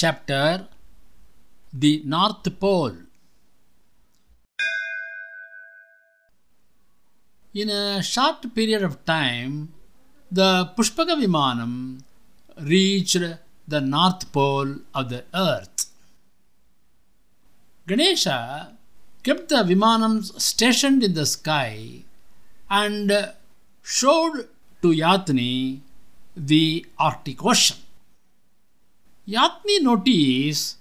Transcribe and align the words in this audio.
chapter 0.00 0.66
The 1.74 2.00
North 2.06 2.46
Pole. 2.58 2.96
In 7.52 7.68
a 7.68 8.02
short 8.02 8.54
period 8.54 8.82
of 8.82 9.04
time, 9.04 9.74
the 10.32 10.72
Pushpaka 10.74 11.16
Vimanam 11.22 12.00
reached 12.62 13.26
the 13.68 13.80
North 13.82 14.32
Pole 14.32 14.76
of 14.94 15.10
the 15.10 15.22
earth. 15.34 15.90
Ganesha 17.86 18.78
kept 19.22 19.50
the 19.50 19.62
Vimanams 19.70 20.40
stationed 20.40 21.02
in 21.02 21.12
the 21.12 21.26
sky 21.26 22.04
and 22.70 23.34
showed 23.82 24.48
to 24.80 24.88
Yathni 25.02 25.80
the 26.34 26.86
Arctic 26.98 27.44
Ocean. 27.44 27.76
Yathni 29.30 29.80
noticed 29.80 30.78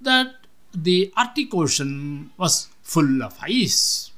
that 0.00 0.46
the 0.72 1.12
Arctic 1.16 1.52
Ocean 1.52 2.30
was 2.36 2.68
full 2.82 3.22
of 3.22 3.36
ice. 3.42 4.12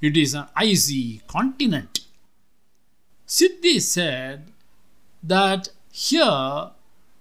It 0.00 0.16
is 0.16 0.32
an 0.34 0.46
icy 0.56 1.20
continent. 1.26 2.00
Siddhi 3.26 3.80
said 3.80 4.48
that 5.22 5.68
here 5.90 6.70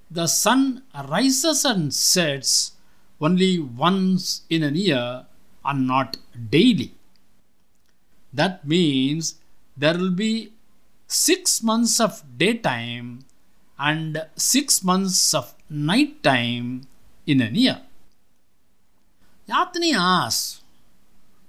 the 0.10 0.28
sun 0.28 0.84
rises 1.10 1.66
and 1.66 1.94
sets 1.94 2.74
only 3.20 3.60
once 3.60 4.44
in 4.50 4.64
a 4.64 4.72
year 4.72 5.26
and 5.66 5.88
not 5.88 6.18
daily. 6.50 6.94
That 8.34 8.66
means 8.66 9.36
there 9.76 9.98
will 9.98 10.12
be 10.12 10.54
six 11.08 11.62
months 11.62 12.00
of 12.00 12.24
daytime 12.38 13.26
and 13.90 14.26
six 14.36 14.84
months 14.84 15.34
of 15.34 15.54
night 15.70 16.22
time 16.24 16.88
in 17.26 17.42
a 17.42 17.50
year. 17.50 17.82
Yathni 19.50 19.94
asks, 19.96 20.62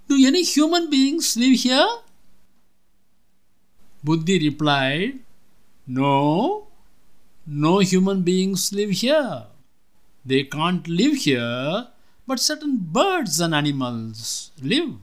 Do 0.09 0.17
any 0.27 0.43
human 0.43 0.89
beings 0.89 1.37
live 1.37 1.59
here? 1.61 1.89
Buddhi 4.03 4.39
replied, 4.49 5.19
No, 5.87 6.69
no 7.47 7.79
human 7.81 8.23
beings 8.23 8.73
live 8.73 8.91
here. 8.91 9.45
They 10.25 10.45
can't 10.45 10.89
live 10.89 11.17
here, 11.29 11.89
but 12.27 12.41
certain 12.41 12.79
birds 12.79 13.41
and 13.41 13.55
animals 13.55 14.53
live. 14.61 14.95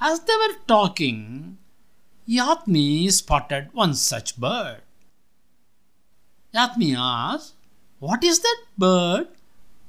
As 0.00 0.20
they 0.20 0.36
were 0.36 0.56
talking, 0.66 1.58
Yathni 2.28 3.10
spotted 3.10 3.68
one 3.72 3.94
such 3.94 4.36
bird. 4.36 4.82
Yathni 6.54 6.94
asked, 6.96 7.54
What 7.98 8.22
is 8.22 8.40
that 8.40 8.58
bird? 8.76 9.28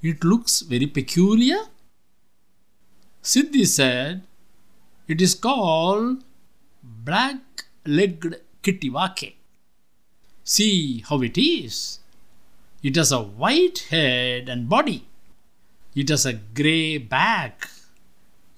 It 0.01 0.23
looks 0.23 0.61
very 0.61 0.87
peculiar. 0.87 1.59
Siddhi 3.21 3.67
said, 3.67 4.23
It 5.07 5.21
is 5.21 5.35
called 5.35 6.23
black 6.81 7.65
legged 7.85 8.41
kittiwake. 8.63 9.33
See 10.45 11.03
how 11.07 11.21
it 11.21 11.37
is. 11.37 11.99
It 12.81 12.95
has 12.95 13.11
a 13.11 13.21
white 13.21 13.79
head 13.89 14.47
and 14.47 14.69
body. 14.69 15.07
It 15.95 16.09
has 16.09 16.25
a 16.25 16.33
grey 16.33 16.97
back. 16.97 17.69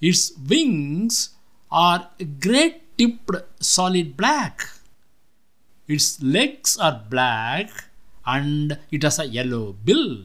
Its 0.00 0.32
wings 0.48 1.30
are 1.70 2.08
grey 2.40 2.82
tipped 2.96 3.30
solid 3.60 4.16
black. 4.16 4.68
Its 5.88 6.20
legs 6.22 6.76
are 6.76 7.04
black 7.08 7.70
and 8.26 8.78
it 8.90 9.02
has 9.02 9.18
a 9.18 9.26
yellow 9.26 9.72
bill. 9.72 10.24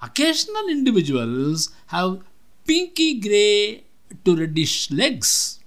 Occasional 0.00 0.68
individuals 0.68 1.70
have 1.88 2.22
pinky 2.66 3.20
grey 3.20 3.84
to 4.24 4.36
reddish 4.36 4.90
legs. 4.90 5.60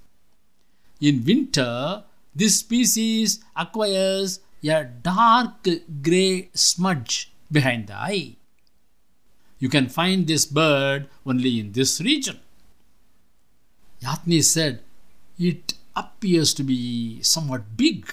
In 1.00 1.24
winter, 1.24 2.04
this 2.34 2.60
species 2.60 3.40
acquires 3.56 4.40
a 4.64 4.84
dark 4.84 5.68
grey 6.02 6.50
smudge 6.54 7.32
behind 7.52 7.88
the 7.88 7.96
eye. 7.96 8.36
You 9.60 9.70
can 9.70 9.88
find 9.88 10.28
this 10.28 10.46
bird 10.46 11.08
only 11.26 11.60
in 11.60 11.72
this 11.72 12.02
region. 12.02 12.40
Yathni 14.02 14.44
said, 14.44 14.82
It 15.40 15.76
appears 15.96 16.54
to 16.56 16.64
be 16.64 17.22
somewhat 17.22 17.78
big. 17.78 18.12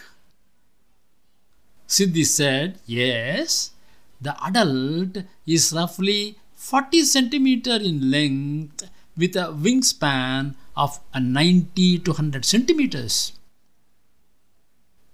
Siddhi 1.93 2.25
said, 2.25 2.79
Yes, 2.87 3.73
the 4.19 4.35
adult 4.43 5.25
is 5.47 5.75
roughly 5.75 6.39
40 6.55 7.03
centimeter 7.05 7.75
in 7.75 8.11
length 8.11 8.89
with 9.15 9.37
a 9.37 9.53
wingspan 9.65 10.55
of 10.75 11.01
90 11.15 11.99
to 11.99 12.13
100 12.13 12.47
centimeters. 12.47 13.33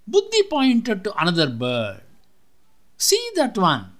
Buddhi 0.07 0.43
pointed 0.43 1.03
to 1.03 1.13
another 1.21 1.49
bird. 1.49 1.99
See 2.97 3.29
that 3.35 3.57
one. 3.57 3.91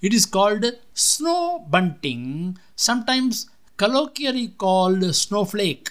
It 0.00 0.14
is 0.14 0.24
called 0.24 0.64
snow 0.94 1.66
bunting, 1.68 2.58
sometimes 2.76 3.50
colloquially 3.76 4.48
called 4.56 5.02
snowflake. 5.16 5.90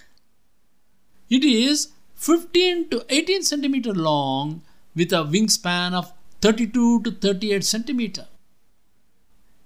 It 1.30 1.44
is 1.44 1.90
15 2.16 2.90
to 2.92 3.06
18 3.10 3.44
centimeter 3.44 3.94
long 3.94 4.62
with 4.96 5.12
a 5.12 5.26
wingspan 5.34 5.94
of 5.94 6.14
32 6.42 7.04
to 7.04 7.12
38 7.12 7.64
centimeter. 7.64 8.28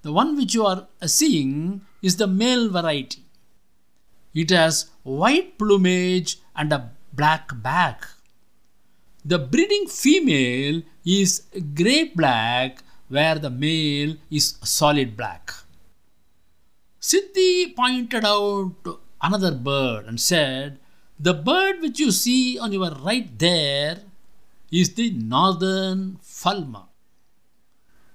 The 0.02 0.12
one 0.12 0.36
which 0.36 0.54
you 0.54 0.66
are 0.66 0.88
seeing 1.06 1.82
is 2.02 2.16
the 2.16 2.26
male 2.26 2.68
variety. 2.68 3.22
It 4.34 4.50
has 4.50 4.90
white 5.04 5.56
plumage 5.56 6.38
and 6.56 6.72
a 6.72 6.90
black 7.12 7.62
back. 7.62 8.08
The 9.24 9.38
breeding 9.38 9.86
female 9.86 10.82
is 11.04 11.44
grey 11.74 12.04
black, 12.04 12.82
where 13.08 13.36
the 13.38 13.50
male 13.50 14.16
is 14.30 14.56
solid 14.62 15.16
black. 15.16 15.52
Siddhi 17.00 17.76
pointed 17.76 18.24
out 18.24 18.98
another 19.22 19.52
bird 19.52 20.06
and 20.06 20.20
said, 20.20 20.80
The 21.20 21.34
bird 21.34 21.80
which 21.80 22.00
you 22.00 22.10
see 22.10 22.58
on 22.58 22.72
your 22.72 22.90
right 22.90 23.38
there 23.38 24.00
is 24.80 24.94
the 24.94 25.10
northern 25.10 26.18
fulmar. 26.22 26.86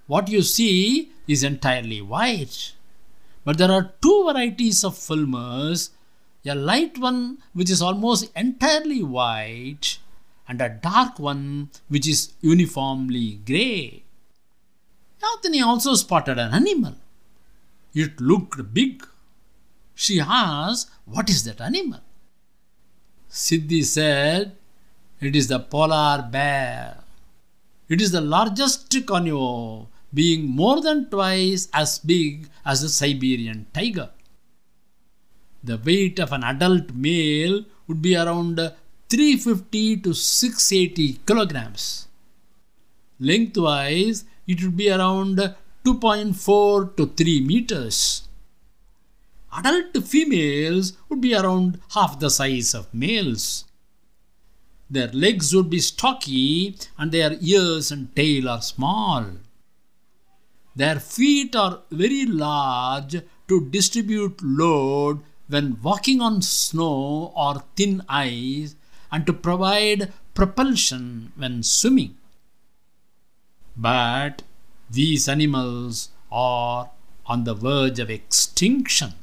What 0.07 0.27
you 0.29 0.41
see 0.41 1.11
is 1.27 1.43
entirely 1.43 2.01
white. 2.01 2.73
But 3.45 3.57
there 3.57 3.71
are 3.71 3.93
two 4.01 4.23
varieties 4.25 4.83
of 4.83 4.95
fulmars 4.95 5.91
a 6.45 6.55
light 6.55 6.97
one 6.97 7.37
which 7.53 7.69
is 7.69 7.81
almost 7.81 8.31
entirely 8.35 9.03
white, 9.03 9.99
and 10.47 10.61
a 10.61 10.69
dark 10.69 11.19
one 11.19 11.69
which 11.89 12.07
is 12.07 12.33
uniformly 12.41 13.39
grey. 13.45 14.03
Yathni 15.21 15.61
also 15.61 15.93
spotted 15.95 16.39
an 16.39 16.53
animal. 16.53 16.95
It 17.93 18.19
looked 18.19 18.73
big. 18.73 19.05
She 19.93 20.19
asked, 20.19 20.89
What 21.05 21.29
is 21.29 21.43
that 21.43 21.61
animal? 21.61 21.99
Siddhi 23.29 23.83
said, 23.83 24.55
It 25.21 25.35
is 25.35 25.47
the 25.47 25.59
polar 25.59 26.27
bear. 26.31 27.03
It 27.89 28.01
is 28.01 28.11
the 28.11 28.21
largest 28.21 28.95
carnivore, 29.05 29.87
being 30.13 30.45
more 30.47 30.81
than 30.81 31.09
twice 31.09 31.67
as 31.73 31.99
big 31.99 32.47
as 32.65 32.81
the 32.81 32.89
Siberian 32.89 33.65
tiger. 33.73 34.11
The 35.61 35.77
weight 35.77 36.19
of 36.19 36.31
an 36.31 36.43
adult 36.45 36.93
male 36.93 37.65
would 37.87 38.01
be 38.01 38.15
around 38.15 38.57
350 39.09 39.97
to 39.97 40.13
680 40.13 41.19
kilograms. 41.25 42.07
Lengthwise, 43.19 44.23
it 44.47 44.63
would 44.63 44.77
be 44.77 44.89
around 44.89 45.37
2.4 45.83 46.95
to 46.95 47.07
3 47.07 47.41
meters. 47.41 48.23
Adult 49.57 50.01
females 50.07 50.93
would 51.09 51.19
be 51.19 51.35
around 51.35 51.81
half 51.93 52.19
the 52.19 52.29
size 52.29 52.73
of 52.73 52.93
males. 52.93 53.65
Their 54.89 55.09
legs 55.09 55.53
would 55.53 55.69
be 55.69 55.79
stocky 55.79 56.75
and 56.97 57.11
their 57.11 57.37
ears 57.39 57.91
and 57.91 58.15
tail 58.15 58.49
are 58.49 58.61
small. 58.61 59.25
Their 60.75 60.99
feet 60.99 61.55
are 61.55 61.81
very 61.91 62.25
large 62.25 63.21
to 63.47 63.69
distribute 63.69 64.41
load 64.41 65.21
when 65.47 65.81
walking 65.81 66.21
on 66.21 66.41
snow 66.41 67.31
or 67.35 67.63
thin 67.75 68.03
ice 68.07 68.75
and 69.11 69.25
to 69.25 69.33
provide 69.33 70.13
propulsion 70.33 71.33
when 71.35 71.63
swimming. 71.63 72.17
But 73.75 74.43
these 74.89 75.27
animals 75.27 76.09
are 76.31 76.89
on 77.25 77.43
the 77.43 77.53
verge 77.53 77.99
of 77.99 78.09
extinction. 78.09 79.13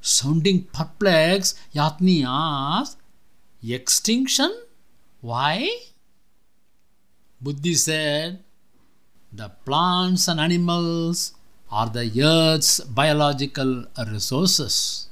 Sounding 0.00 0.64
perplexed, 0.64 1.58
Yathni 1.74 2.24
asked, 2.26 2.98
Extinction? 3.72 4.52
Why? 5.20 5.70
Buddhi 7.40 7.74
said, 7.74 8.42
The 9.32 9.48
plants 9.64 10.28
and 10.28 10.38
animals 10.38 11.32
are 11.70 11.88
the 11.88 12.10
earth's 12.22 12.80
biological 12.80 13.86
resources. 14.10 15.08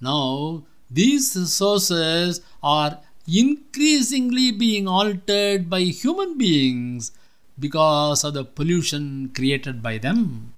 Now, 0.00 0.64
these 0.90 1.36
resources 1.36 2.40
are 2.62 3.00
increasingly 3.26 4.50
being 4.52 4.88
altered 4.88 5.68
by 5.68 5.80
human 5.80 6.38
beings 6.38 7.12
because 7.58 8.24
of 8.24 8.34
the 8.34 8.44
pollution 8.44 9.30
created 9.34 9.82
by 9.82 9.98
them. 9.98 10.54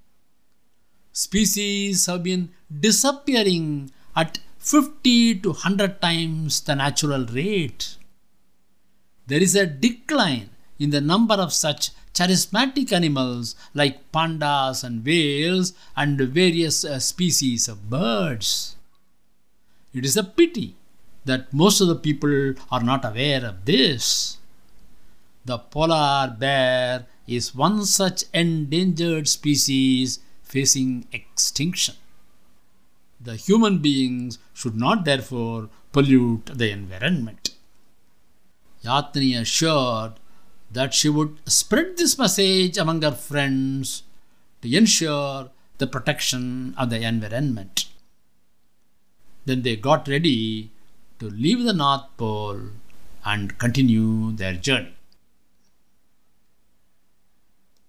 Species 1.11 2.05
have 2.05 2.23
been 2.23 2.49
disappearing 2.79 3.91
at 4.15 4.39
50 4.61 5.39
to 5.39 5.49
100 5.49 5.99
times 6.01 6.61
the 6.61 6.75
natural 6.75 7.25
rate. 7.25 7.97
There 9.25 9.41
is 9.41 9.55
a 9.55 9.65
decline 9.65 10.51
in 10.77 10.91
the 10.91 11.01
number 11.01 11.33
of 11.33 11.51
such 11.51 11.89
charismatic 12.13 12.91
animals 12.91 13.55
like 13.73 14.11
pandas 14.11 14.83
and 14.83 15.03
whales 15.03 15.73
and 15.95 16.19
various 16.19 16.85
uh, 16.85 16.99
species 16.99 17.67
of 17.67 17.89
birds. 17.89 18.75
It 19.95 20.05
is 20.05 20.15
a 20.15 20.23
pity 20.23 20.75
that 21.25 21.51
most 21.51 21.81
of 21.81 21.87
the 21.87 21.95
people 21.95 22.53
are 22.71 22.83
not 22.83 23.03
aware 23.03 23.43
of 23.43 23.65
this. 23.65 24.37
The 25.43 25.57
polar 25.57 26.35
bear 26.37 27.07
is 27.25 27.55
one 27.55 27.85
such 27.85 28.25
endangered 28.31 29.27
species 29.27 30.19
facing 30.43 31.07
extinction. 31.11 31.95
The 33.23 33.35
human 33.35 33.79
beings 33.79 34.39
should 34.53 34.75
not 34.75 35.05
therefore 35.05 35.69
pollute 35.91 36.45
the 36.45 36.71
environment. 36.71 37.51
Yathni 38.83 39.39
assured 39.39 40.13
that 40.71 40.93
she 40.93 41.09
would 41.09 41.37
spread 41.47 41.97
this 41.97 42.17
message 42.17 42.77
among 42.77 43.03
her 43.03 43.11
friends 43.11 44.03
to 44.61 44.75
ensure 44.75 45.51
the 45.77 45.85
protection 45.85 46.73
of 46.77 46.89
the 46.89 47.01
environment. 47.01 47.85
Then 49.45 49.61
they 49.61 49.75
got 49.75 50.07
ready 50.07 50.71
to 51.19 51.29
leave 51.29 51.63
the 51.63 51.73
North 51.73 52.05
Pole 52.17 52.61
and 53.23 53.57
continue 53.59 54.31
their 54.31 54.53
journey. 54.53 54.95